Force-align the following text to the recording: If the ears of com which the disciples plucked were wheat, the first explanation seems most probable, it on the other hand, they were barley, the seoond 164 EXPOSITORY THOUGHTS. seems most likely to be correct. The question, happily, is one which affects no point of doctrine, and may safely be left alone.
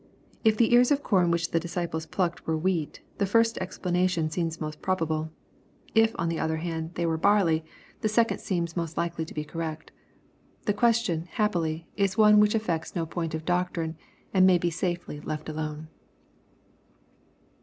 If 0.43 0.57
the 0.57 0.73
ears 0.73 0.89
of 0.89 1.03
com 1.03 1.29
which 1.29 1.51
the 1.51 1.59
disciples 1.59 2.07
plucked 2.07 2.47
were 2.47 2.57
wheat, 2.57 3.01
the 3.19 3.27
first 3.27 3.59
explanation 3.59 4.31
seems 4.31 4.59
most 4.59 4.81
probable, 4.81 5.29
it 5.93 6.11
on 6.17 6.27
the 6.27 6.39
other 6.39 6.57
hand, 6.57 6.95
they 6.95 7.05
were 7.05 7.19
barley, 7.19 7.63
the 8.01 8.07
seoond 8.07 8.17
164 8.31 8.33
EXPOSITORY 8.33 8.37
THOUGHTS. 8.37 8.43
seems 8.43 8.75
most 8.77 8.97
likely 8.97 9.25
to 9.25 9.33
be 9.35 9.43
correct. 9.43 9.91
The 10.65 10.73
question, 10.73 11.25
happily, 11.33 11.87
is 11.97 12.17
one 12.17 12.39
which 12.39 12.55
affects 12.55 12.95
no 12.95 13.05
point 13.05 13.35
of 13.35 13.45
doctrine, 13.45 13.95
and 14.33 14.47
may 14.47 14.57
safely 14.71 15.19
be 15.19 15.25
left 15.27 15.47
alone. 15.47 15.87